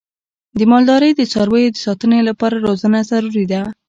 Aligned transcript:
د 0.57 0.59
مالدارۍ 0.71 1.11
د 1.15 1.21
څارویو 1.31 1.73
د 1.73 1.77
ساتنې 1.85 2.19
لپاره 2.29 2.55
روزنه 2.67 2.99
ضروري 3.09 3.45
ده. 3.51 3.61